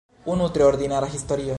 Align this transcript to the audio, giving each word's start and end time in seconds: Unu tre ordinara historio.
Unu 0.35 0.47
tre 0.55 0.63
ordinara 0.69 1.05
historio. 1.15 1.49